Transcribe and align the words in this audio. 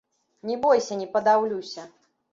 Не 0.51 0.55
бойся, 0.63 0.97
не 1.01 1.05
падаўлюся! 1.13 1.87